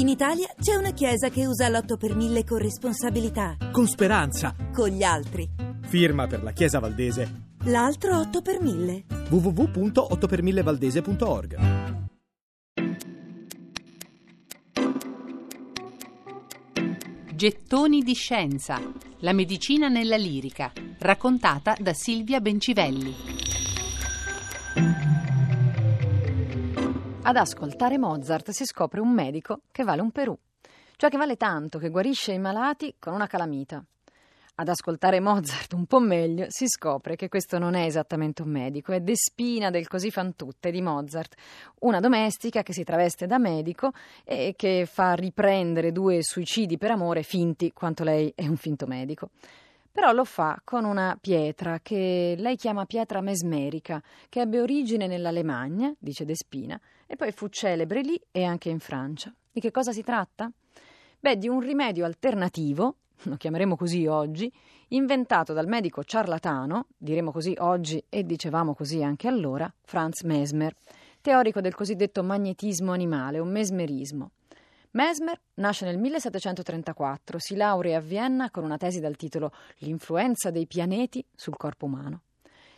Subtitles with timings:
[0.00, 3.58] In Italia c'è una chiesa che usa l'8 per 1000 con responsabilità.
[3.70, 4.56] Con speranza.
[4.72, 5.46] Con gli altri.
[5.82, 7.48] Firma per la Chiesa Valdese.
[7.64, 9.04] L'altro 8 per 1000.
[9.28, 11.58] www.8per1000valdese.org
[17.34, 18.80] Gettoni di scienza.
[19.18, 20.72] La medicina nella lirica.
[20.98, 23.14] Raccontata da Silvia Bencivelli.
[27.30, 30.36] Ad ascoltare Mozart si scopre un medico che vale un Perù,
[30.96, 33.80] cioè che vale tanto che guarisce i malati con una calamita.
[34.56, 38.90] Ad ascoltare Mozart un po' meglio si scopre che questo non è esattamente un medico,
[38.90, 41.36] è Despina del Così fan tutte di Mozart,
[41.82, 43.92] una domestica che si traveste da medico
[44.24, 49.30] e che fa riprendere due suicidi per amore finti quanto lei è un finto medico.
[49.92, 55.92] Però lo fa con una pietra che lei chiama pietra mesmerica, che ebbe origine nell'Alemagna,
[55.98, 59.34] dice Despina, e poi fu celebre lì e anche in Francia.
[59.50, 60.50] Di che cosa si tratta?
[61.18, 64.50] Beh, di un rimedio alternativo lo chiameremo così oggi,
[64.88, 70.74] inventato dal medico ciarlatano, diremo così oggi e dicevamo così anche allora, Franz Mesmer,
[71.20, 74.30] teorico del cosiddetto magnetismo animale o mesmerismo.
[74.92, 80.66] Mesmer nasce nel 1734, si laurea a Vienna con una tesi dal titolo L'influenza dei
[80.66, 82.22] pianeti sul corpo umano.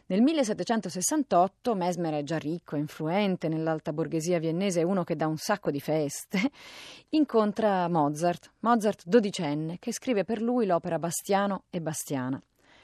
[0.06, 5.38] Nel 1768 Mesmer è già ricco, influente nell'alta borghesia viennese, è uno che dà un
[5.38, 6.38] sacco di feste,
[7.10, 12.38] incontra Mozart, Mozart dodicenne, che scrive per lui l'opera Bastiano e Bastiana.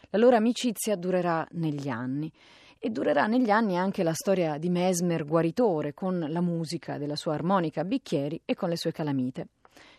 [0.08, 2.32] La loro amicizia durerà negli anni
[2.78, 7.34] e durerà negli anni anche la storia di Mesmer guaritore con la musica della sua
[7.34, 9.48] armonica a bicchieri e con le sue calamite.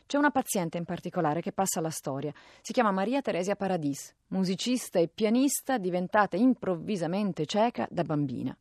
[0.05, 2.33] C'è una paziente in particolare che passa alla storia.
[2.61, 8.57] Si chiama Maria Teresia Paradis, musicista e pianista diventata improvvisamente cieca da bambina.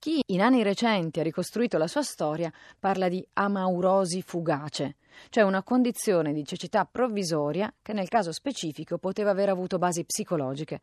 [0.00, 4.94] Chi in anni recenti ha ricostruito la sua storia parla di amaurosi fugace,
[5.28, 10.80] cioè una condizione di cecità provvisoria che nel caso specifico poteva aver avuto basi psicologiche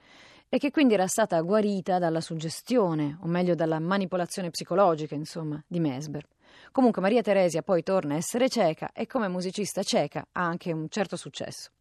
[0.50, 5.80] e che quindi era stata guarita dalla suggestione, o meglio dalla manipolazione psicologica, insomma, di
[5.80, 6.28] Mesmer.
[6.74, 10.90] Comunque Maria Teresia poi torna a essere cieca e come musicista cieca ha anche un
[10.90, 11.72] certo successo.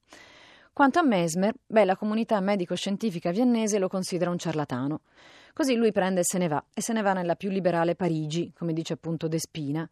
[0.75, 5.03] Quanto a Mesmer, beh, la comunità medico-scientifica viennese lo considera un ciarlatano.
[5.53, 8.53] Così lui prende e se ne va, e se ne va nella più liberale Parigi,
[8.53, 9.89] come dice appunto Despina.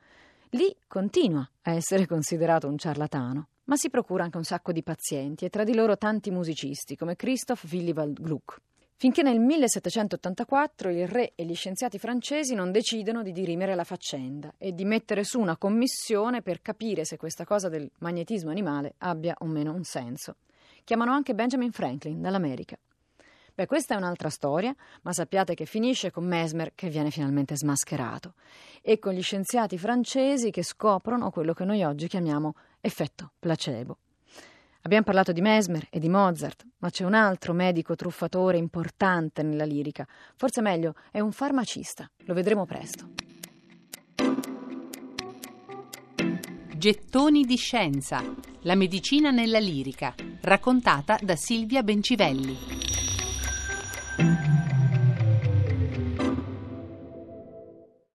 [0.51, 5.45] Lì continua a essere considerato un ciarlatano, ma si procura anche un sacco di pazienti
[5.45, 8.59] e tra di loro tanti musicisti come Christoph Willibald Gluck
[8.97, 14.55] finché nel 1784 il re e gli scienziati francesi non decidono di dirimere la faccenda
[14.59, 19.35] e di mettere su una commissione per capire se questa cosa del magnetismo animale abbia
[19.39, 20.37] o meno un senso.
[20.85, 22.77] Chiamano anche Benjamin Franklin dall'America.
[23.55, 28.35] Beh, questa è un'altra storia, ma sappiate che finisce con Mesmer che viene finalmente smascherato
[28.81, 33.99] e con gli scienziati francesi che scoprono quello che noi oggi chiamiamo effetto placebo.
[34.85, 39.65] Abbiamo parlato di Mesmer e di Mozart, ma c'è un altro medico truffatore importante nella
[39.65, 40.07] lirica.
[40.35, 42.11] Forse meglio, è un farmacista.
[42.25, 43.11] Lo vedremo presto.
[46.75, 48.25] Gettoni di scienza.
[48.63, 50.15] La medicina nella lirica.
[50.45, 52.82] Raccontata da Silvia Bencivelli.